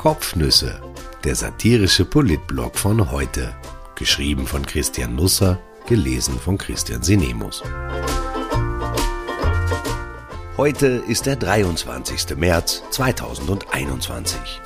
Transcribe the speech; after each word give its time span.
Kopfnüsse, 0.00 0.80
der 1.24 1.34
satirische 1.34 2.06
Politblog 2.06 2.78
von 2.78 3.10
heute. 3.10 3.54
Geschrieben 3.96 4.46
von 4.46 4.64
Christian 4.64 5.14
Nusser, 5.14 5.58
gelesen 5.86 6.40
von 6.40 6.56
Christian 6.56 7.02
Sinemus. 7.02 7.62
Heute 10.56 10.86
ist 11.06 11.26
der 11.26 11.36
23. 11.36 12.34
März 12.38 12.82
2021. 12.88 14.62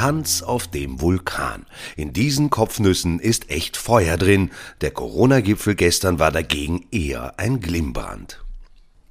Tanz 0.00 0.40
auf 0.40 0.66
dem 0.66 1.02
Vulkan. 1.02 1.66
In 1.94 2.14
diesen 2.14 2.48
Kopfnüssen 2.48 3.20
ist 3.20 3.50
echt 3.50 3.76
Feuer 3.76 4.16
drin. 4.16 4.50
Der 4.80 4.92
Corona-Gipfel 4.92 5.74
gestern 5.74 6.18
war 6.18 6.32
dagegen 6.32 6.86
eher 6.90 7.38
ein 7.38 7.60
Glimmbrand. 7.60 8.42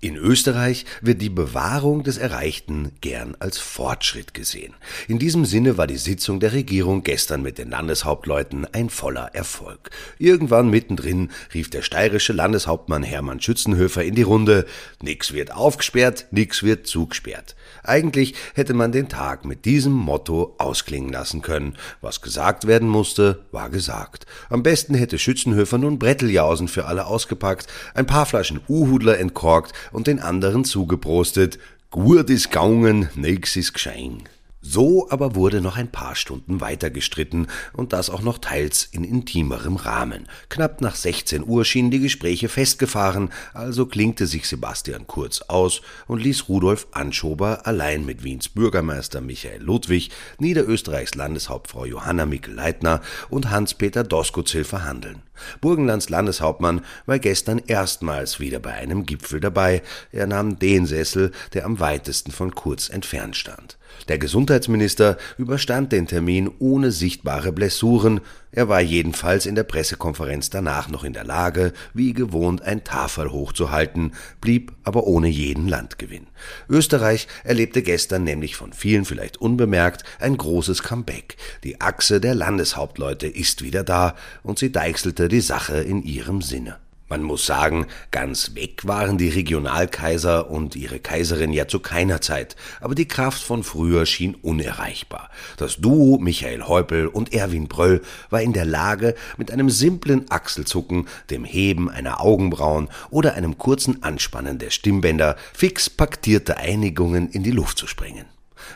In 0.02 0.16
Österreich 0.16 0.86
wird 1.02 1.22
die 1.22 1.30
Bewahrung 1.30 2.04
des 2.04 2.18
Erreichten 2.18 2.94
gern 3.02 3.36
als 3.40 3.58
Fortschritt 3.58 4.34
gesehen. 4.34 4.74
In 5.10 5.20
diesem 5.20 5.44
Sinne 5.44 5.78
war 5.78 5.88
die 5.88 5.98
Sitzung 5.98 6.40
der 6.40 6.54
Regierung 6.54 7.04
gestern 7.04 7.42
mit 7.42 7.58
den 7.58 7.70
Landeshauptleuten 7.70 8.66
ein 8.72 8.90
voller 8.90 9.36
Erfolg. 9.36 9.90
Irgendwann 10.18 10.70
mittendrin 10.70 11.32
rief 11.54 11.70
der 11.70 11.82
steirische 11.82 12.32
Landeshauptmann 12.32 13.04
Hermann 13.04 13.42
Schützenhöfer 13.42 14.02
in 14.02 14.16
die 14.16 14.22
Runde, 14.22 14.66
nix 15.02 15.34
wird 15.34 15.52
aufgesperrt, 15.52 16.28
nix 16.32 16.64
wird 16.64 16.88
zugesperrt. 16.88 17.58
Eigentlich 17.84 18.36
hätte 18.54 18.74
man 18.74 18.94
den 18.94 19.10
Tag 19.10 19.44
mit 19.44 19.66
diesem 19.66 19.92
Motto 19.92 20.56
ausklingen 20.60 21.12
lassen 21.12 21.42
können. 21.42 21.76
Was 22.00 22.22
gesagt 22.22 22.68
werden 22.68 22.88
musste, 22.88 23.44
war 23.52 23.70
gesagt. 23.70 24.26
Am 24.50 24.64
besten 24.64 24.94
hätte 24.94 25.20
Schützenhöfer 25.20 25.78
nun 25.78 26.00
Bretteljausen 26.00 26.70
für 26.70 26.86
alle 26.86 27.06
ausgepackt, 27.06 27.68
ein 27.96 28.06
paar 28.06 28.26
Flaschen 28.26 28.62
Uhudler 28.70 29.20
entkorkt 29.20 29.74
und 29.92 30.08
den 30.08 30.20
anderen 30.20 30.66
zugeprostet. 30.66 31.60
Gut 31.92 32.30
is 32.30 32.50
gaungen, 32.50 33.10
nix 33.16 33.56
is 33.56 33.74
gschein. 33.74 34.24
So 34.62 35.10
aber 35.10 35.36
wurde 35.36 35.62
noch 35.62 35.78
ein 35.78 35.90
paar 35.90 36.16
Stunden 36.16 36.60
weiter 36.60 36.90
gestritten 36.90 37.48
und 37.72 37.94
das 37.94 38.10
auch 38.10 38.22
noch 38.22 38.40
teils 38.40 38.90
in 38.92 39.06
intimerem 39.06 39.78
Rahmen. 39.78 40.28
Knapp 40.50 40.82
nach 40.82 40.96
16 40.96 41.46
Uhr 41.46 41.64
schienen 41.64 41.92
die 41.92 42.02
Gespräche 42.02 42.50
festgefahren, 42.50 43.30
also 43.54 43.86
klingte 43.86 44.28
sich 44.28 44.48
Sebastian 44.48 45.08
Kurz 45.08 45.42
aus 45.44 45.82
und 46.08 46.22
ließ 46.22 46.50
Rudolf 46.50 46.88
Anschober 46.92 47.66
allein 47.66 48.06
mit 48.06 48.24
Wiens 48.24 48.50
Bürgermeister 48.50 49.22
Michael 49.22 49.62
Ludwig, 49.62 50.10
Niederösterreichs 50.40 51.16
Landeshauptfrau 51.16 51.86
Johanna 51.86 52.26
Mikl-Leitner 52.26 53.02
und 53.30 53.50
Hans-Peter 53.50 54.04
Doskozil 54.04 54.66
verhandeln. 54.66 55.24
Burgenlands 55.62 56.10
Landeshauptmann 56.10 56.82
war 57.06 57.20
gestern 57.20 57.62
erstmals 57.68 58.40
wieder 58.40 58.60
bei 58.60 58.74
einem 58.74 59.06
Gipfel 59.06 59.40
dabei. 59.40 59.82
Er 60.12 60.28
nahm 60.28 60.60
den 60.60 60.86
Sessel, 60.86 61.32
der 61.54 61.66
am 61.66 61.80
weitesten 61.80 62.32
von 62.32 62.56
Kurz 62.56 62.90
entfernt 62.90 63.36
stand. 63.36 63.78
Der 64.08 64.18
Gesundheitsminister 64.18 65.18
überstand 65.38 65.92
den 65.92 66.08
Termin 66.08 66.50
ohne 66.60 66.92
sichtbare 66.92 67.52
Blessuren, 67.52 68.22
er 68.52 68.68
war 68.68 68.82
jedenfalls 68.82 69.46
in 69.46 69.56
der 69.56 69.64
Pressekonferenz 69.64 70.50
danach 70.50 70.90
noch 70.90 71.04
in 71.04 71.14
der 71.14 71.24
Lage, 71.24 71.74
wie 71.94 72.14
gewohnt 72.14 72.64
ein 72.64 72.84
Tafel 72.84 73.32
hochzuhalten, 73.32 74.14
blieb 74.42 74.74
aber 74.84 75.06
ohne 75.06 75.28
jeden 75.28 75.68
Landgewinn. 75.68 76.28
Österreich 76.68 77.28
erlebte 77.44 77.84
gestern 77.84 78.24
nämlich 78.24 78.56
von 78.56 78.74
vielen 78.74 79.06
vielleicht 79.06 79.38
unbemerkt 79.38 80.04
ein 80.20 80.36
großes 80.36 80.82
Comeback. 80.82 81.38
Die 81.64 81.80
Achse 81.80 82.20
der 82.20 82.34
Landeshauptleute 82.34 83.28
ist 83.28 83.62
wieder 83.62 83.84
da 83.84 84.16
und 84.42 84.58
sie 84.58 84.72
deichselte 84.72 85.28
die 85.28 85.42
Sache 85.42 85.78
in 85.78 86.02
ihrem 86.02 86.42
Sinne. 86.42 86.78
Man 87.10 87.24
muss 87.24 87.48
sagen, 87.48 87.88
ganz 88.12 88.54
weg 88.54 88.86
waren 88.86 89.18
die 89.18 89.30
Regionalkaiser 89.30 90.52
und 90.52 90.76
ihre 90.76 91.00
Kaiserin 91.00 91.52
ja 91.52 91.68
zu 91.68 91.80
keiner 91.80 92.22
Zeit, 92.22 92.56
aber 92.82 92.94
die 92.94 93.08
Kraft 93.08 93.42
von 93.42 93.64
früher 93.64 94.06
schien 94.06 94.36
unerreichbar. 94.36 95.32
Das 95.58 95.78
Duo 95.78 96.20
Michael 96.20 96.68
Häupl 96.68 97.08
und 97.08 97.34
Erwin 97.34 97.68
Bröll 97.68 98.04
war 98.30 98.44
in 98.44 98.54
der 98.54 98.66
Lage, 98.66 99.16
mit 99.38 99.50
einem 99.50 99.72
simplen 99.72 100.30
Achselzucken, 100.30 101.08
dem 101.32 101.46
Heben 101.46 101.90
einer 101.90 102.22
Augenbrauen 102.22 102.90
oder 103.10 103.34
einem 103.34 103.58
kurzen 103.58 104.04
Anspannen 104.04 104.60
der 104.60 104.70
Stimmbänder 104.70 105.36
fix 105.52 105.90
paktierte 105.90 106.58
Einigungen 106.58 107.30
in 107.30 107.42
die 107.42 107.50
Luft 107.50 107.80
zu 107.80 107.88
springen. 107.88 108.26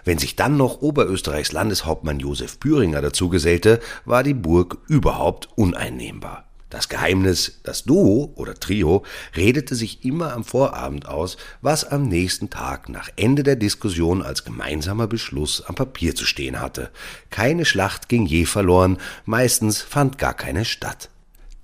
Wenn 0.05 0.17
sich 0.17 0.35
dann 0.35 0.57
noch 0.57 0.81
Oberösterreichs 0.81 1.51
Landeshauptmann 1.51 2.19
Josef 2.19 2.57
Büringer 2.57 3.01
dazu 3.03 3.29
gesellte, 3.29 3.79
war 4.05 4.23
die 4.23 4.33
Burg 4.33 4.79
überhaupt 4.87 5.49
uneinnehmbar. 5.55 6.45
Das 6.73 6.89
Geheimnis, 6.89 7.59
das 7.61 7.83
Duo 7.83 8.33
oder 8.33 8.55
Trio 8.55 9.03
redete 9.37 9.75
sich 9.75 10.03
immer 10.03 10.33
am 10.33 10.43
Vorabend 10.43 11.07
aus, 11.07 11.37
was 11.61 11.85
am 11.85 12.07
nächsten 12.07 12.49
Tag 12.49 12.89
nach 12.89 13.09
Ende 13.15 13.43
der 13.43 13.55
Diskussion 13.55 14.23
als 14.23 14.43
gemeinsamer 14.43 15.05
Beschluss 15.05 15.61
am 15.61 15.75
Papier 15.75 16.15
zu 16.15 16.25
stehen 16.25 16.59
hatte. 16.59 16.89
Keine 17.29 17.65
Schlacht 17.65 18.09
ging 18.09 18.25
je 18.25 18.45
verloren, 18.45 18.97
meistens 19.25 19.83
fand 19.83 20.17
gar 20.17 20.33
keine 20.33 20.65
statt. 20.65 21.11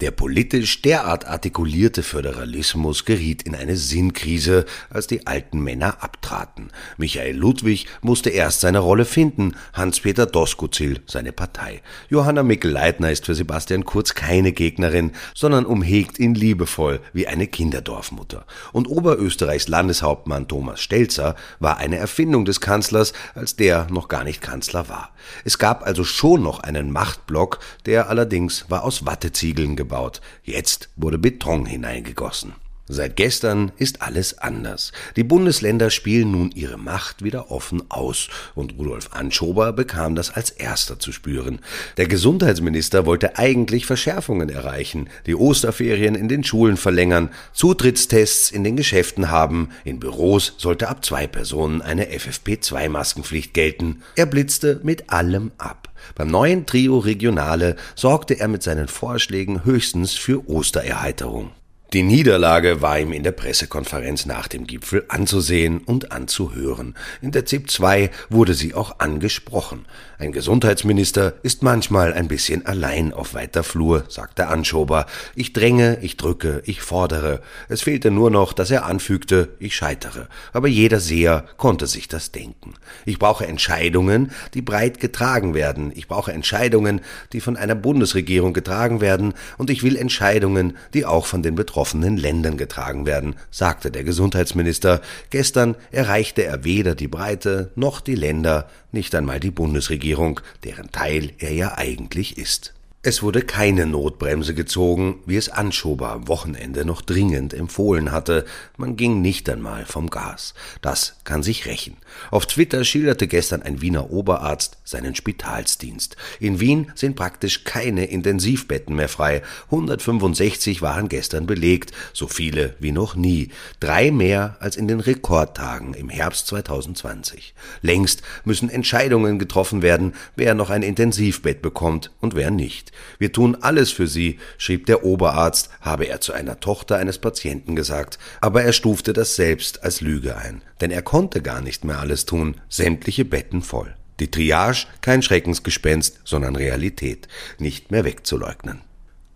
Der 0.01 0.11
politisch 0.11 0.81
derart 0.81 1.27
artikulierte 1.27 2.03
Föderalismus 2.03 3.03
geriet 3.03 3.41
in 3.41 3.53
eine 3.53 3.75
Sinnkrise, 3.75 4.65
als 4.89 5.07
die 5.07 5.27
alten 5.27 5.59
Männer 5.59 6.01
abtraten. 6.01 6.71
Michael 6.95 7.35
Ludwig 7.35 7.85
musste 8.01 8.29
erst 8.29 8.61
seine 8.61 8.79
Rolle 8.79 9.03
finden, 9.03 9.57
Hans-Peter 9.73 10.25
Doskozil 10.25 11.01
seine 11.05 11.33
Partei. 11.33 11.81
Johanna 12.07 12.43
Mikl-Leitner 12.43 13.11
ist 13.11 13.25
für 13.25 13.35
Sebastian 13.35 13.83
Kurz 13.83 14.15
keine 14.15 14.53
Gegnerin, 14.53 15.11
sondern 15.35 15.65
umhegt 15.65 16.17
ihn 16.17 16.33
liebevoll 16.33 17.01
wie 17.11 17.27
eine 17.27 17.47
Kinderdorfmutter. 17.47 18.45
Und 18.71 18.87
Oberösterreichs 18.87 19.67
Landeshauptmann 19.67 20.47
Thomas 20.47 20.79
Stelzer 20.79 21.35
war 21.59 21.75
eine 21.75 21.97
Erfindung 21.97 22.45
des 22.45 22.61
Kanzlers, 22.61 23.11
als 23.35 23.57
der 23.57 23.87
noch 23.91 24.07
gar 24.07 24.23
nicht 24.23 24.41
Kanzler 24.41 24.87
war. 24.87 25.09
Es 25.43 25.57
gab 25.57 25.85
also 25.85 26.05
schon 26.05 26.41
noch 26.41 26.61
einen 26.61 26.93
Machtblock, 26.93 27.59
der 27.85 28.07
allerdings 28.07 28.63
war 28.69 28.85
aus 28.85 29.05
Watteziegeln 29.05 29.75
gebaut 29.75 29.88
gebaut, 29.89 30.21
jetzt 30.43 30.89
wurde 30.95 31.17
Beton 31.17 31.65
hineingegossen. 31.65 32.53
Seit 32.91 33.17
gestern 33.17 33.71
ist 33.77 34.01
alles 34.01 34.39
anders. 34.39 34.91
Die 35.15 35.23
Bundesländer 35.23 35.91
spielen 35.91 36.31
nun 36.31 36.51
ihre 36.55 36.77
Macht 36.77 37.23
wieder 37.23 37.51
offen 37.51 37.83
aus 37.89 38.29
und 38.55 38.79
Rudolf 38.79 39.09
Anschober 39.11 39.73
bekam 39.73 40.15
das 40.15 40.31
als 40.31 40.49
erster 40.49 40.97
zu 40.97 41.11
spüren. 41.11 41.59
Der 41.97 42.07
Gesundheitsminister 42.07 43.05
wollte 43.05 43.37
eigentlich 43.37 43.85
Verschärfungen 43.85 44.49
erreichen, 44.49 45.07
die 45.27 45.35
Osterferien 45.35 46.15
in 46.15 46.29
den 46.29 46.43
Schulen 46.43 46.77
verlängern, 46.77 47.29
Zutrittstests 47.53 48.49
in 48.49 48.63
den 48.63 48.75
Geschäften 48.75 49.29
haben, 49.29 49.69
in 49.83 49.99
Büros 49.99 50.55
sollte 50.57 50.89
ab 50.89 51.05
zwei 51.05 51.27
Personen 51.27 51.83
eine 51.83 52.05
FFP2-Maskenpflicht 52.05 53.53
gelten. 53.53 54.01
Er 54.15 54.25
blitzte 54.25 54.79
mit 54.81 55.11
allem 55.11 55.51
ab. 55.59 55.88
Beim 56.15 56.27
neuen 56.27 56.65
Trio 56.65 56.99
Regionale 56.99 57.75
sorgte 57.95 58.39
er 58.39 58.47
mit 58.47 58.63
seinen 58.63 58.87
Vorschlägen 58.87 59.65
höchstens 59.65 60.13
für 60.13 60.47
Ostererheiterung. 60.49 61.51
Die 61.91 62.03
Niederlage 62.03 62.83
war 62.83 62.99
ihm 62.99 63.11
in 63.11 63.23
der 63.23 63.31
Pressekonferenz 63.31 64.27
nach 64.27 64.47
dem 64.47 64.67
Gipfel 64.67 65.05
anzusehen 65.07 65.79
und 65.79 66.11
anzuhören. 66.11 66.93
In 67.19 67.31
der 67.31 67.47
ZIP 67.47 67.71
2 67.71 68.11
wurde 68.29 68.53
sie 68.53 68.75
auch 68.75 68.99
angesprochen. 68.99 69.87
Ein 70.19 70.31
Gesundheitsminister 70.31 71.33
ist 71.41 71.63
manchmal 71.63 72.13
ein 72.13 72.27
bisschen 72.27 72.67
allein 72.67 73.11
auf 73.11 73.33
weiter 73.33 73.63
Flur, 73.63 74.03
sagte 74.07 74.49
Anschober. 74.49 75.07
Ich 75.33 75.51
dränge, 75.51 75.97
ich 76.01 76.15
drücke, 76.15 76.61
ich 76.65 76.83
fordere. 76.83 77.41
Es 77.69 77.81
fehlte 77.81 78.11
nur 78.11 78.29
noch, 78.29 78.53
dass 78.53 78.69
er 78.69 78.85
anfügte, 78.85 79.49
ich 79.57 79.75
scheitere. 79.75 80.27
Aber 80.53 80.67
jeder 80.67 80.99
Seher 80.99 81.45
konnte 81.57 81.87
sich 81.87 82.07
das 82.07 82.31
denken. 82.31 82.75
Ich 83.05 83.17
brauche 83.17 83.47
Entscheidungen, 83.47 84.29
die 84.53 84.61
breit 84.61 84.99
getragen 84.99 85.55
werden. 85.55 85.91
Ich 85.95 86.07
brauche 86.07 86.33
Entscheidungen, 86.33 87.01
die 87.33 87.41
von 87.41 87.57
einer 87.57 87.75
Bundesregierung 87.75 88.53
getragen 88.53 89.01
werden. 89.01 89.33
Und 89.57 89.71
ich 89.71 89.81
will 89.81 89.95
Entscheidungen, 89.95 90.77
die 90.93 91.05
auch 91.05 91.25
von 91.25 91.41
den 91.41 91.55
Betroffenen 91.55 91.78
betroffenen 91.79 92.17
Ländern 92.17 92.57
getragen 92.57 93.05
werden, 93.05 93.35
sagte 93.51 93.89
der 93.89 94.03
Gesundheitsminister. 94.03 94.99
Gestern 95.29 95.77
erreichte 95.91 96.43
er 96.43 96.65
weder 96.65 96.93
die 96.93 97.07
Breite 97.07 97.71
noch 97.75 98.01
die 98.01 98.15
Länder, 98.15 98.69
nicht 98.91 99.15
einmal 99.15 99.39
die 99.39 99.49
Bundesregierung, 99.49 100.41
deren 100.65 100.91
Teil 100.91 101.31
er 101.39 101.53
ja 101.53 101.77
eigentlich 101.77 102.37
ist. 102.37 102.73
Es 103.01 103.23
wurde 103.23 103.43
keine 103.43 103.85
Notbremse 103.85 104.53
gezogen, 104.53 105.19
wie 105.25 105.37
es 105.37 105.47
Anschober 105.47 106.11
am 106.11 106.27
Wochenende 106.27 106.83
noch 106.83 107.01
dringend 107.01 107.53
empfohlen 107.53 108.11
hatte. 108.11 108.43
Man 108.75 108.97
ging 108.97 109.21
nicht 109.21 109.49
einmal 109.49 109.85
vom 109.85 110.09
Gas. 110.09 110.53
Das 110.81 111.15
kann 111.23 111.41
sich 111.41 111.65
rächen. 111.65 111.95
Auf 112.29 112.45
Twitter 112.45 112.83
schilderte 112.83 113.27
gestern 113.29 113.61
ein 113.61 113.81
Wiener 113.81 114.11
Oberarzt 114.11 114.79
seinen 114.83 115.15
Spitalsdienst. 115.15 116.17
In 116.41 116.59
Wien 116.59 116.91
sind 116.93 117.15
praktisch 117.15 117.63
keine 117.63 118.03
Intensivbetten 118.03 118.93
mehr 118.97 119.07
frei. 119.07 119.43
165 119.67 120.81
waren 120.81 121.07
gestern 121.07 121.47
belegt, 121.47 121.93
so 122.11 122.27
viele 122.27 122.75
wie 122.79 122.91
noch 122.91 123.15
nie. 123.15 123.47
Drei 123.79 124.11
mehr 124.11 124.57
als 124.59 124.75
in 124.75 124.89
den 124.89 124.99
Rekordtagen 124.99 125.93
im 125.93 126.09
Herbst 126.09 126.47
2020. 126.47 127.53
Längst 127.81 128.23
müssen 128.43 128.69
Entscheidungen 128.69 129.39
getroffen 129.39 129.81
werden, 129.81 130.15
wer 130.35 130.53
noch 130.53 130.69
ein 130.69 130.83
Intensivbett 130.83 131.61
bekommt 131.61 132.11
und 132.19 132.35
wer 132.35 132.51
nicht. 132.51 132.88
Wir 133.17 133.31
tun 133.31 133.57
alles 133.61 133.91
für 133.91 134.07
Sie, 134.07 134.39
schrieb 134.57 134.85
der 134.85 135.03
Oberarzt, 135.03 135.69
habe 135.81 136.05
er 136.05 136.21
zu 136.21 136.33
einer 136.33 136.59
Tochter 136.59 136.97
eines 136.97 137.17
Patienten 137.17 137.75
gesagt, 137.75 138.19
aber 138.41 138.63
er 138.63 138.73
stufte 138.73 139.13
das 139.13 139.35
selbst 139.35 139.83
als 139.83 140.01
Lüge 140.01 140.37
ein, 140.37 140.61
denn 140.81 140.91
er 140.91 141.01
konnte 141.01 141.41
gar 141.41 141.61
nicht 141.61 141.85
mehr 141.85 141.99
alles 141.99 142.25
tun, 142.25 142.55
sämtliche 142.69 143.25
Betten 143.25 143.61
voll. 143.61 143.95
Die 144.19 144.31
Triage 144.31 144.87
kein 145.01 145.21
Schreckensgespenst, 145.21 146.19
sondern 146.25 146.55
Realität, 146.55 147.27
nicht 147.57 147.91
mehr 147.91 148.03
wegzuleugnen. 148.03 148.81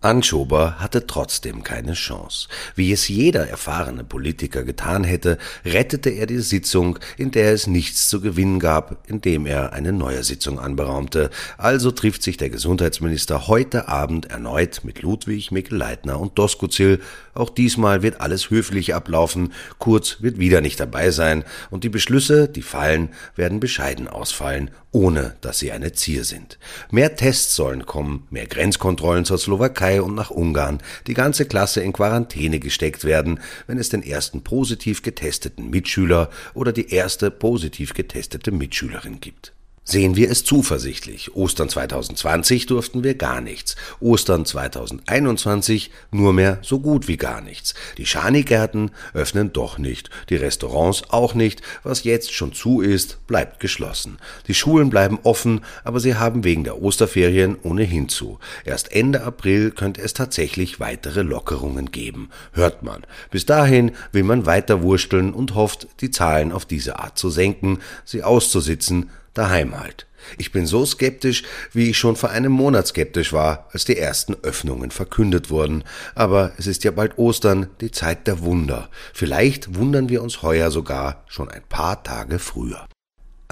Anschober 0.04 0.78
hatte 0.78 1.06
trotzdem 1.06 1.62
keine 1.62 1.94
Chance. 1.94 2.48
Wie 2.76 2.92
es 2.92 3.08
jeder 3.08 3.48
erfahrene 3.48 4.04
Politiker 4.04 4.62
getan 4.62 5.02
hätte, 5.02 5.38
rettete 5.64 6.10
er 6.10 6.26
die 6.26 6.40
Sitzung, 6.40 6.98
in 7.16 7.30
der 7.30 7.52
es 7.52 7.66
nichts 7.66 8.08
zu 8.08 8.20
gewinnen 8.20 8.58
gab, 8.58 9.08
indem 9.08 9.46
er 9.46 9.72
eine 9.72 9.92
neue 9.92 10.22
Sitzung 10.22 10.58
anberaumte. 10.58 11.30
Also 11.56 11.90
trifft 11.90 12.22
sich 12.22 12.36
der 12.36 12.50
Gesundheitsminister 12.50 13.48
heute 13.48 13.88
Abend 13.88 14.30
erneut 14.30 14.82
mit 14.84 15.02
Ludwig, 15.02 15.50
Mikl-Leitner 15.50 16.20
und 16.20 16.38
Doskozil. 16.38 17.00
Auch 17.34 17.50
diesmal 17.50 18.02
wird 18.02 18.20
alles 18.20 18.50
höflich 18.50 18.94
ablaufen. 18.94 19.52
Kurz 19.78 20.22
wird 20.22 20.38
wieder 20.38 20.60
nicht 20.60 20.78
dabei 20.78 21.10
sein 21.10 21.44
und 21.70 21.84
die 21.84 21.88
Beschlüsse, 21.88 22.48
die 22.48 22.62
fallen, 22.62 23.10
werden 23.36 23.60
bescheiden 23.60 24.08
ausfallen, 24.08 24.70
ohne 24.92 25.36
dass 25.40 25.58
sie 25.58 25.72
eine 25.72 25.92
Zier 25.92 26.24
sind. 26.24 26.58
Mehr 26.90 27.16
Tests 27.16 27.56
sollen 27.56 27.86
kommen, 27.86 28.26
mehr 28.30 28.46
Grenzkontrollen 28.46 29.24
zur 29.24 29.38
Slowakei 29.38 30.00
und 30.00 30.14
nach 30.14 30.30
Ungarn 30.30 30.80
die 31.06 31.14
ganze 31.14 31.46
Klasse 31.46 31.80
in 31.82 31.92
Quarantäne 31.92 32.60
gesteckt 32.60 33.04
werden, 33.04 33.40
wenn 33.66 33.78
es 33.78 33.88
den 33.88 34.02
ersten 34.02 34.42
positiv 34.42 35.02
getesteten 35.02 35.70
Mitschüler 35.70 36.30
oder 36.54 36.72
die 36.72 36.90
erste 36.90 37.30
positiv 37.30 37.94
getestete 37.94 38.52
Mitschülerin 38.52 39.20
gibt. 39.20 39.52
Sehen 39.86 40.16
wir 40.16 40.30
es 40.30 40.44
zuversichtlich. 40.44 41.36
Ostern 41.36 41.68
2020 41.68 42.64
durften 42.64 43.04
wir 43.04 43.16
gar 43.16 43.42
nichts. 43.42 43.76
Ostern 44.00 44.46
2021 44.46 45.90
nur 46.10 46.32
mehr 46.32 46.58
so 46.62 46.80
gut 46.80 47.06
wie 47.06 47.18
gar 47.18 47.42
nichts. 47.42 47.74
Die 47.98 48.06
Schanigärten 48.06 48.92
öffnen 49.12 49.52
doch 49.52 49.76
nicht. 49.76 50.08
Die 50.30 50.36
Restaurants 50.36 51.02
auch 51.10 51.34
nicht. 51.34 51.60
Was 51.82 52.02
jetzt 52.02 52.32
schon 52.32 52.54
zu 52.54 52.80
ist, 52.80 53.26
bleibt 53.26 53.60
geschlossen. 53.60 54.16
Die 54.48 54.54
Schulen 54.54 54.88
bleiben 54.88 55.18
offen, 55.22 55.60
aber 55.84 56.00
sie 56.00 56.14
haben 56.14 56.44
wegen 56.44 56.64
der 56.64 56.80
Osterferien 56.80 57.58
ohnehin 57.62 58.08
zu. 58.08 58.38
Erst 58.64 58.90
Ende 58.90 59.22
April 59.22 59.70
könnte 59.70 60.00
es 60.00 60.14
tatsächlich 60.14 60.80
weitere 60.80 61.20
Lockerungen 61.20 61.90
geben. 61.90 62.30
Hört 62.52 62.82
man. 62.82 63.02
Bis 63.30 63.44
dahin 63.44 63.92
will 64.12 64.24
man 64.24 64.46
weiter 64.46 64.80
wursteln 64.80 65.34
und 65.34 65.54
hofft, 65.54 65.88
die 66.00 66.10
Zahlen 66.10 66.52
auf 66.52 66.64
diese 66.64 66.98
Art 66.98 67.18
zu 67.18 67.28
senken, 67.28 67.80
sie 68.06 68.22
auszusitzen, 68.22 69.10
daheim 69.34 69.78
halt. 69.78 70.06
Ich 70.38 70.52
bin 70.52 70.66
so 70.66 70.86
skeptisch, 70.86 71.42
wie 71.72 71.90
ich 71.90 71.98
schon 71.98 72.16
vor 72.16 72.30
einem 72.30 72.52
Monat 72.52 72.86
skeptisch 72.86 73.32
war, 73.32 73.68
als 73.72 73.84
die 73.84 73.98
ersten 73.98 74.34
Öffnungen 74.42 74.90
verkündet 74.90 75.50
wurden. 75.50 75.84
Aber 76.14 76.52
es 76.56 76.66
ist 76.66 76.84
ja 76.84 76.90
bald 76.90 77.18
Ostern, 77.18 77.68
die 77.80 77.90
Zeit 77.90 78.26
der 78.26 78.40
Wunder. 78.40 78.88
Vielleicht 79.12 79.76
wundern 79.76 80.08
wir 80.08 80.22
uns 80.22 80.42
heuer 80.42 80.70
sogar 80.70 81.24
schon 81.26 81.50
ein 81.50 81.62
paar 81.68 82.02
Tage 82.02 82.38
früher. 82.38 82.86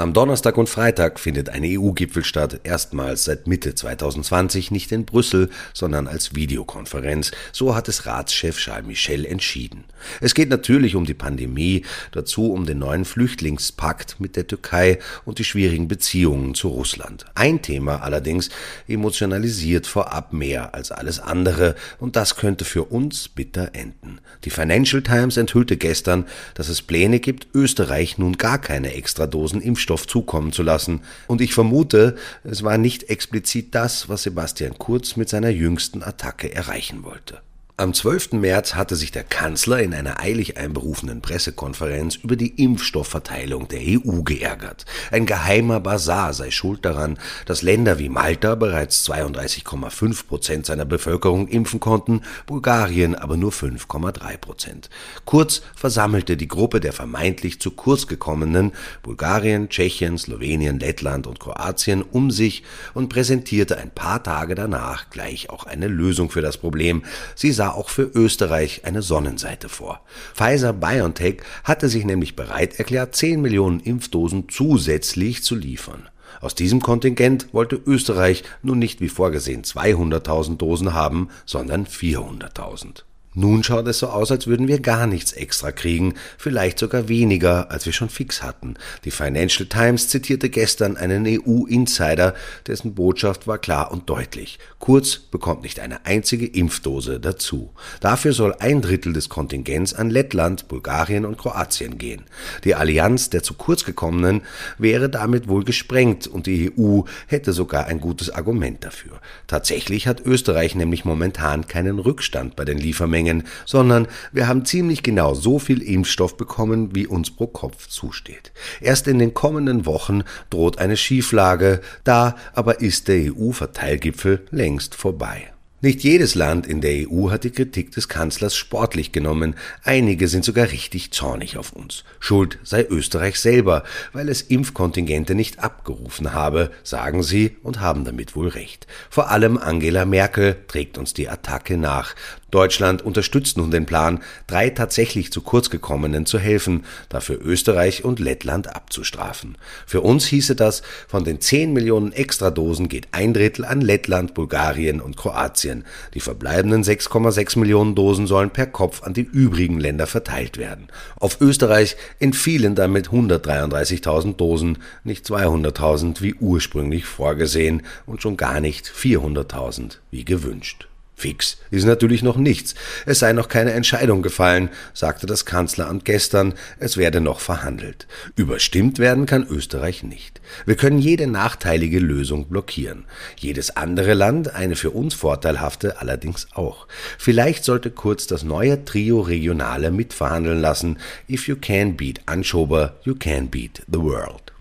Am 0.02 0.14
Donnerstag 0.14 0.58
und 0.58 0.69
Freitag 0.69 1.20
findet 1.20 1.49
ein 1.49 1.62
EU-Gipfel 1.64 2.25
statt, 2.25 2.62
erstmals 2.64 3.22
seit 3.22 3.46
Mitte 3.46 3.76
2020 3.76 4.72
nicht 4.72 4.90
in 4.90 5.04
Brüssel, 5.04 5.49
sondern 5.75 6.08
als 6.08 6.34
Videokonferenz. 6.34 7.31
So 7.52 7.76
hat 7.76 7.87
es 7.87 8.04
Ratschef 8.04 8.56
Charles 8.56 8.88
Michel 8.88 9.25
entschieden. 9.25 9.84
Es 10.20 10.34
geht 10.34 10.49
natürlich 10.49 10.96
um 10.96 11.04
die 11.04 11.14
Pandemie, 11.14 11.84
dazu 12.10 12.52
um 12.52 12.66
den 12.66 12.81
neuen 12.81 13.04
Flüchtlingspakt 13.04 14.16
mit 14.19 14.34
der 14.34 14.49
Türkei 14.49 14.99
und 15.25 15.38
die 15.38 15.44
schwierigen 15.44 15.87
Beziehungen 15.87 16.56
zu 16.56 16.66
Russland. 16.66 17.25
Ein 17.37 17.62
Thema 17.62 18.02
allerdings 18.02 18.50
emotionalisiert 18.88 19.87
vorab 19.87 20.32
mehr 20.32 20.75
als 20.75 20.90
alles 20.90 21.20
andere 21.20 21.76
und 22.00 22.16
das 22.16 22.34
könnte 22.34 22.64
für 22.64 22.82
uns 22.87 23.28
bitter 23.28 23.70
enden. 23.75 24.19
Die 24.43 24.50
Financial 24.50 25.00
Times 25.00 25.37
enthüllte 25.37 25.76
gestern, 25.76 26.26
dass 26.55 26.69
es 26.69 26.82
Pläne 26.82 27.20
gibt, 27.20 27.46
Österreich 27.55 28.19
nun 28.19 28.37
gar 28.37 28.58
keine 28.58 28.94
Extradosen 28.94 29.60
Impfstoffe 29.60 29.91
Impfstoff 29.92 30.06
zukommen 30.06 30.52
zu 30.52 30.62
lassen. 30.62 31.00
Und 31.26 31.40
ich 31.40 31.54
vermute, 31.54 32.16
es 32.44 32.62
war 32.62 32.78
nicht 32.78 33.04
explizit 33.04 33.74
das, 33.74 34.08
was 34.08 34.22
Sebastian 34.22 34.78
Kurz 34.78 35.16
mit 35.16 35.28
seiner 35.28 35.50
jüngsten 35.50 36.02
Attacke 36.02 36.52
erreichen 36.52 37.04
wollte. 37.04 37.40
Am 37.82 37.93
12. 37.94 38.34
März 38.34 38.76
hatte 38.76 38.94
sich 38.94 39.11
der 39.11 39.25
Kanzler 39.25 39.82
in 39.82 39.93
einer 39.93 40.20
eilig 40.20 40.56
einberufenen 40.56 41.20
Pressekonferenz 41.20 42.14
über 42.14 42.37
die 42.37 42.62
Impfstoffverteilung 42.62 43.67
der 43.67 43.81
EU 43.81 44.23
geärgert. 44.23 44.87
Ein 45.11 45.26
geheimer 45.26 45.81
Basar 45.81 46.32
sei 46.32 46.52
schuld 46.52 46.84
daran, 46.84 47.19
dass 47.44 47.62
Länder 47.62 47.99
wie 47.99 48.08
Malta 48.08 48.55
bereits 48.55 49.05
32,5 49.11 50.26
Prozent 50.29 50.67
seiner 50.67 50.84
Bevölkerung 50.84 51.49
impfen 51.49 51.81
konnten, 51.81 52.20
Bulgarien 52.46 53.17
aber 53.17 53.37
nur 53.37 53.50
5,3 53.50 54.37
Prozent. 54.37 54.88
Kurz 55.25 55.62
versammelte 55.75 56.37
die 56.37 56.46
Gruppe 56.46 56.79
der 56.79 56.93
vermeintlich 56.93 57.61
zu 57.61 57.73
kurz 57.73 58.06
gekommenen 58.06 58.70
Bulgarien, 59.02 59.70
Tschechien, 59.70 60.19
Slowenien, 60.19 60.79
Lettland 60.79 61.26
und 61.26 61.40
Kroatien 61.40 62.02
um 62.02 62.31
sich 62.31 62.62
und 62.94 63.08
präsentierte 63.08 63.76
ein 63.76 63.90
paar 63.90 64.23
Tage 64.23 64.55
danach 64.55 65.11
gleich 65.11 65.50
auch 65.50 65.64
eine 65.64 65.88
Lösung 65.88 66.31
für 66.31 66.43
das 66.43 66.58
Problem. 66.58 67.02
Sie 67.34 67.50
sah 67.50 67.71
auch 67.74 67.88
für 67.88 68.02
Österreich 68.02 68.84
eine 68.84 69.02
Sonnenseite 69.02 69.69
vor. 69.69 70.00
Pfizer 70.34 70.72
BioNTech 70.72 71.42
hatte 71.64 71.88
sich 71.88 72.04
nämlich 72.04 72.36
bereit 72.36 72.78
erklärt, 72.78 73.14
10 73.14 73.40
Millionen 73.40 73.80
Impfdosen 73.80 74.48
zusätzlich 74.48 75.42
zu 75.42 75.54
liefern. 75.54 76.08
Aus 76.40 76.54
diesem 76.54 76.80
Kontingent 76.80 77.48
wollte 77.52 77.76
Österreich 77.76 78.44
nun 78.62 78.78
nicht 78.78 79.00
wie 79.00 79.08
vorgesehen 79.08 79.62
200.000 79.62 80.56
Dosen 80.56 80.94
haben, 80.94 81.28
sondern 81.44 81.86
400.000. 81.86 83.04
Nun 83.34 83.64
schaut 83.64 83.88
es 83.88 83.99
so 83.99 84.08
aus, 84.08 84.31
als 84.31 84.46
würden 84.46 84.69
wir 84.69 84.79
gar 84.81 85.06
nichts 85.06 85.32
extra 85.32 85.73
kriegen, 85.73 86.14
vielleicht 86.37 86.79
sogar 86.79 87.08
weniger, 87.08 87.70
als 87.70 87.87
wir 87.87 87.94
schon 87.94 88.11
fix 88.11 88.43
hatten. 88.43 88.75
Die 89.06 89.11
Financial 89.11 89.67
Times 89.67 90.08
zitierte 90.08 90.50
gestern 90.50 90.99
einen 90.99 91.26
EU-Insider, 91.26 92.34
dessen 92.67 92.94
Botschaft 92.94 93.46
war 93.46 93.56
klar 93.56 93.90
und 93.90 94.11
deutlich. 94.11 94.58
Kurz 94.79 95.17
bekommt 95.17 95.62
nicht 95.62 95.81
eine 95.81 96.05
einzige 96.05 96.46
Impfdose 96.46 97.20
dazu. 97.20 97.70
Dafür 98.00 98.34
soll 98.34 98.55
ein 98.58 98.82
Drittel 98.82 99.14
des 99.14 99.31
Kontingents 99.31 99.94
an 99.94 100.11
Lettland, 100.11 100.69
Bulgarien 100.69 101.25
und 101.25 101.38
Kroatien 101.38 101.96
gehen. 101.96 102.25
Die 102.64 102.75
Allianz 102.75 103.31
der 103.31 103.43
zu 103.43 103.55
kurz 103.55 103.84
gekommenen 103.84 104.43
wäre 104.76 105.08
damit 105.08 105.49
wohl 105.49 105.64
gesprengt 105.64 106.26
und 106.26 106.46
die 106.46 106.70
EU 106.76 107.02
hätte 107.29 107.55
sogar 107.55 107.86
ein 107.86 108.01
gutes 108.01 108.29
Argument 108.29 108.84
dafür. 108.84 109.20
Tatsächlich 109.46 110.06
hat 110.06 110.20
Österreich 110.20 110.74
nämlich 110.74 111.06
momentan 111.06 111.67
keinen 111.67 111.98
Rückstand 111.98 112.56
bei 112.56 112.67
den 112.67 112.77
Liefermengen 112.77 113.21
Mengen, 113.22 113.44
sondern 113.64 114.08
wir 114.32 114.48
haben 114.48 114.64
ziemlich 114.64 115.02
genau 115.02 115.34
so 115.34 115.58
viel 115.58 115.81
Impfstoff 115.81 116.36
bekommen, 116.36 116.94
wie 116.94 117.06
uns 117.06 117.31
pro 117.31 117.46
Kopf 117.46 117.86
zusteht. 117.86 118.52
Erst 118.81 119.06
in 119.06 119.19
den 119.19 119.32
kommenden 119.34 119.86
Wochen 119.86 120.24
droht 120.50 120.79
eine 120.79 120.96
Schieflage, 120.96 121.81
da 122.05 122.36
aber 122.52 122.81
ist 122.81 123.08
der 123.08 123.32
EU-Verteilgipfel 123.32 124.44
längst 124.50 124.94
vorbei. 124.94 125.52
Nicht 125.84 126.05
jedes 126.05 126.36
Land 126.36 126.69
in 126.69 126.81
der 126.81 127.10
EU 127.10 127.31
hat 127.31 127.43
die 127.43 127.50
Kritik 127.50 127.91
des 127.91 128.08
Kanzlers 128.08 128.55
sportlich 128.55 129.10
genommen, 129.10 129.56
einige 129.82 130.29
sind 130.29 130.44
sogar 130.44 130.70
richtig 130.70 131.10
zornig 131.10 131.56
auf 131.56 131.72
uns. 131.72 132.05
Schuld 132.20 132.60
sei 132.62 132.86
Österreich 132.88 133.41
selber, 133.41 133.82
weil 134.12 134.29
es 134.29 134.43
Impfkontingente 134.43 135.34
nicht 135.34 135.58
abgerufen 135.58 136.34
habe, 136.34 136.70
sagen 136.84 137.24
sie 137.24 137.56
und 137.64 137.81
haben 137.81 138.05
damit 138.05 138.36
wohl 138.36 138.46
recht. 138.46 138.86
Vor 139.10 139.32
allem 139.32 139.58
Angela 139.58 140.05
Merkel 140.05 140.55
trägt 140.69 140.98
uns 140.98 141.14
die 141.14 141.29
Attacke 141.29 141.76
nach. 141.76 142.14
Deutschland 142.52 143.02
unterstützt 143.02 143.56
nun 143.56 143.70
den 143.70 143.86
Plan, 143.86 144.20
drei 144.46 144.70
tatsächlich 144.70 145.32
zu 145.32 145.40
kurz 145.40 145.70
gekommenen 145.70 146.26
zu 146.26 146.38
helfen, 146.38 146.84
dafür 147.08 147.40
Österreich 147.42 148.04
und 148.04 148.20
Lettland 148.20 148.76
abzustrafen. 148.76 149.56
Für 149.86 150.02
uns 150.02 150.26
hieße 150.26 150.54
das, 150.54 150.82
von 151.08 151.24
den 151.24 151.40
10 151.40 151.72
Millionen 151.72 152.12
Extradosen 152.12 152.88
geht 152.88 153.08
ein 153.12 153.32
Drittel 153.32 153.64
an 153.64 153.80
Lettland, 153.80 154.34
Bulgarien 154.34 155.00
und 155.00 155.16
Kroatien. 155.16 155.84
Die 156.12 156.20
verbleibenden 156.20 156.84
6,6 156.84 157.58
Millionen 157.58 157.94
Dosen 157.94 158.26
sollen 158.26 158.50
per 158.50 158.66
Kopf 158.66 159.02
an 159.02 159.14
die 159.14 159.22
übrigen 159.22 159.80
Länder 159.80 160.06
verteilt 160.06 160.58
werden. 160.58 160.88
Auf 161.16 161.40
Österreich 161.40 161.96
entfielen 162.18 162.74
damit 162.74 163.08
133.000 163.08 164.36
Dosen, 164.36 164.78
nicht 165.04 165.24
200.000 165.24 166.20
wie 166.20 166.34
ursprünglich 166.34 167.06
vorgesehen 167.06 167.82
und 168.04 168.20
schon 168.20 168.36
gar 168.36 168.60
nicht 168.60 168.86
400.000 168.86 169.96
wie 170.10 170.26
gewünscht. 170.26 170.86
Fix 171.22 171.58
ist 171.70 171.84
natürlich 171.84 172.24
noch 172.24 172.36
nichts. 172.36 172.74
Es 173.06 173.20
sei 173.20 173.32
noch 173.32 173.48
keine 173.48 173.74
Entscheidung 173.74 174.22
gefallen, 174.22 174.70
sagte 174.93 175.29
das 175.29 175.46
Kanzleramt 175.46 176.05
gestern. 176.05 176.55
Es 176.81 176.96
werde 176.96 177.20
noch 177.20 177.38
verhandelt. 177.38 178.08
Überstimmt 178.34 178.98
werden 178.98 179.24
kann 179.24 179.46
Österreich 179.48 180.02
nicht. 180.02 180.41
Wir 180.67 180.74
können 180.74 180.98
jede 180.98 181.29
nachteilige 181.29 182.00
Lösung 182.00 182.48
blockieren. 182.48 183.05
Jedes 183.36 183.76
andere 183.76 184.14
Land 184.14 184.52
eine 184.52 184.74
für 184.74 184.91
uns 184.91 185.14
vorteilhafte 185.14 186.00
allerdings 186.00 186.48
auch. 186.55 186.88
Vielleicht 187.19 187.62
sollte 187.62 187.93
Kurz 187.93 188.26
das 188.26 188.43
neue 188.43 188.84
Trio 188.84 189.20
Regionale 189.20 189.93
mitverhandeln 189.93 190.60
lassen. 190.60 190.98
If 191.31 191.46
you 191.46 191.55
can 191.55 191.96
beat 191.96 192.20
Anschober, 192.26 192.96
you 193.05 193.14
can 193.14 193.48
beat 193.48 193.82
the 193.86 194.00
world. 194.00 194.51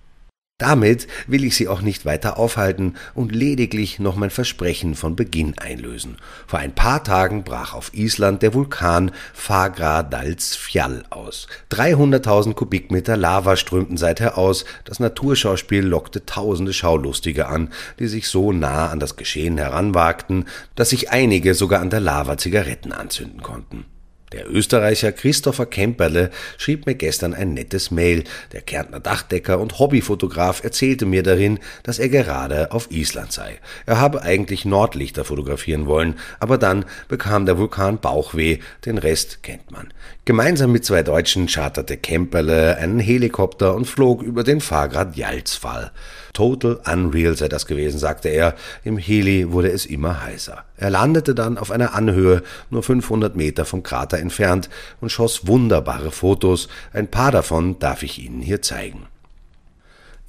Damit 0.62 1.08
will 1.26 1.44
ich 1.44 1.56
Sie 1.56 1.68
auch 1.68 1.82
nicht 1.82 2.06
weiter 2.06 2.38
aufhalten 2.38 2.94
und 3.16 3.34
lediglich 3.34 3.98
noch 3.98 4.16
mein 4.16 4.30
Versprechen 4.30 4.94
von 4.94 5.16
Beginn 5.16 5.58
einlösen. 5.58 6.18
Vor 6.46 6.60
ein 6.60 6.76
paar 6.76 7.04
Tagen 7.04 7.44
brach 7.44 7.74
auf 7.74 7.96
Island 7.96 8.44
der 8.44 8.54
Vulkan 8.54 9.10
Fagradalsfjall 9.34 11.06
aus. 11.10 11.48
300.000 11.72 12.54
Kubikmeter 12.54 13.18
Lava 13.18 13.56
strömten 13.56 13.98
seither 13.98 14.38
aus. 14.38 14.66
Das 14.86 15.00
Naturschauspiel 15.00 15.84
lockte 15.84 16.28
tausende 16.28 16.74
Schaulustige 16.74 17.48
an, 17.48 17.70
die 17.98 18.06
sich 18.06 18.28
so 18.28 18.52
nah 18.52 18.90
an 18.90 19.00
das 19.00 19.16
Geschehen 19.16 19.58
heranwagten, 19.58 20.46
dass 20.76 20.92
sich 20.92 21.10
einige 21.10 21.56
sogar 21.56 21.82
an 21.82 21.90
der 21.90 22.02
Lava 22.02 22.38
Zigaretten 22.38 22.92
anzünden 22.92 23.42
konnten. 23.42 23.86
Der 24.32 24.50
Österreicher 24.50 25.12
Christopher 25.12 25.66
Kemperle 25.66 26.32
schrieb 26.58 26.86
mir 26.86 26.96
gestern 26.96 27.34
ein 27.34 27.54
nettes 27.54 27.92
Mail. 27.92 28.24
Der 28.54 28.62
Kärntner 28.62 29.02
Dachdecker 29.02 29.60
und 29.60 29.78
Hobbyfotograf 29.78 30.64
erzählte 30.64 31.06
mir 31.06 31.22
darin, 31.22 31.60
dass 31.84 32.00
er 32.00 32.08
gerade 32.08 32.72
auf 32.72 32.90
Island 32.92 33.34
sei. 33.34 33.60
Er 33.86 34.00
habe 34.00 34.22
eigentlich 34.22 34.64
Nordlichter 34.64 35.26
fotografieren 35.26 35.86
wollen, 35.86 36.16
aber 36.40 36.58
dann 36.58 36.86
bekam 37.10 37.46
der 37.46 37.58
Vulkan 37.58 38.00
Bauchweh, 38.00 38.60
den 38.86 38.98
Rest 38.98 39.44
kennt 39.44 39.70
man. 39.70 39.94
Gemeinsam 40.24 40.72
mit 40.72 40.86
zwei 40.86 41.04
Deutschen 41.04 41.48
charterte 41.48 41.98
Kemperle 41.98 42.78
einen 42.78 43.00
Helikopter 43.00 43.76
und 43.76 43.86
flog 43.86 44.24
über 44.24 44.46
den 44.46 44.62
Fahrgrad 44.62 45.18
Jalzfall. 45.18 45.92
Total 46.34 46.80
unreal 46.86 47.36
sei 47.36 47.50
das 47.50 47.66
gewesen, 47.66 48.00
sagte 48.00 48.30
er. 48.30 48.56
Im 48.86 48.98
Heli 48.98 49.52
wurde 49.52 49.70
es 49.70 49.86
immer 49.86 50.24
heißer. 50.24 50.64
Er 50.78 50.90
landete 50.90 51.36
dann 51.36 51.58
auf 51.58 51.72
einer 51.72 51.94
Anhöhe, 51.94 52.44
nur 52.70 52.84
500 52.84 53.36
Meter 53.36 53.66
vom 53.66 53.84
Krater 53.84 54.20
entfernt, 54.22 54.70
und 55.02 55.12
schoss 55.12 55.48
wunderbare 55.48 56.12
Fotos. 56.12 56.70
Ein 56.94 57.10
paar 57.10 57.32
davon 57.32 57.80
darf 57.80 58.04
ich 58.04 58.24
Ihnen 58.24 58.42
hier 58.42 58.62
zeigen. 58.62 59.08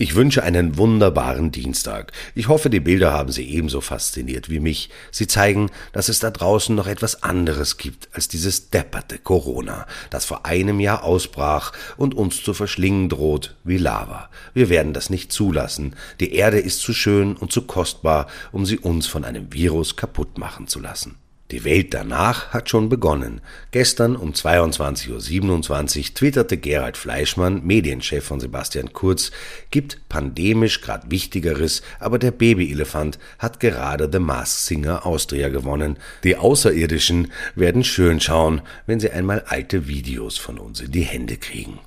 Ich 0.02 0.16
wünsche 0.16 0.42
einen 0.42 0.78
wunderbaren 0.78 1.52
Dienstag. 1.52 2.10
Ich 2.34 2.48
hoffe, 2.48 2.70
die 2.70 2.80
Bilder 2.80 3.12
haben 3.12 3.30
Sie 3.30 3.48
ebenso 3.48 3.80
fasziniert 3.80 4.50
wie 4.50 4.58
mich. 4.58 4.90
Sie 5.12 5.28
zeigen, 5.28 5.70
dass 5.92 6.08
es 6.08 6.18
da 6.18 6.32
draußen 6.32 6.74
noch 6.74 6.88
etwas 6.88 7.22
anderes 7.22 7.76
gibt 7.76 8.08
als 8.12 8.26
dieses 8.26 8.70
depperte 8.70 9.18
Corona, 9.18 9.86
das 10.10 10.24
vor 10.24 10.44
einem 10.44 10.80
Jahr 10.80 11.04
ausbrach 11.04 11.70
und 11.96 12.16
uns 12.16 12.42
zu 12.42 12.52
verschlingen 12.52 13.10
droht 13.10 13.54
wie 13.62 13.78
Lava. 13.78 14.28
Wir 14.54 14.70
werden 14.70 14.92
das 14.92 15.08
nicht 15.08 15.30
zulassen. 15.30 15.94
Die 16.18 16.34
Erde 16.34 16.58
ist 16.58 16.80
zu 16.80 16.92
schön 16.92 17.36
und 17.36 17.52
zu 17.52 17.62
kostbar, 17.62 18.26
um 18.50 18.66
sie 18.66 18.80
uns 18.80 19.06
von 19.06 19.24
einem 19.24 19.52
Virus 19.52 19.94
kaputt 19.94 20.36
machen 20.36 20.66
zu 20.66 20.80
lassen. 20.80 21.21
Die 21.52 21.64
Welt 21.64 21.92
danach 21.92 22.48
hat 22.48 22.70
schon 22.70 22.88
begonnen. 22.88 23.42
Gestern 23.72 24.16
um 24.16 24.32
22.27 24.32 25.98
Uhr 25.98 26.14
twitterte 26.14 26.56
Gerald 26.56 26.96
Fleischmann, 26.96 27.62
Medienchef 27.62 28.24
von 28.24 28.40
Sebastian 28.40 28.94
Kurz, 28.94 29.30
gibt 29.70 30.08
pandemisch 30.08 30.80
grad 30.80 31.10
Wichtigeres, 31.10 31.82
aber 32.00 32.18
der 32.18 32.30
Babyelefant 32.30 33.18
hat 33.38 33.60
gerade 33.60 34.08
The 34.10 34.18
Mask 34.18 34.66
Singer 34.66 35.04
Austria 35.04 35.50
gewonnen. 35.50 35.98
Die 36.24 36.36
Außerirdischen 36.36 37.30
werden 37.54 37.84
schön 37.84 38.18
schauen, 38.20 38.62
wenn 38.86 38.98
sie 38.98 39.10
einmal 39.10 39.44
alte 39.46 39.86
Videos 39.86 40.38
von 40.38 40.58
uns 40.58 40.80
in 40.80 40.90
die 40.90 41.02
Hände 41.02 41.36
kriegen. 41.36 41.78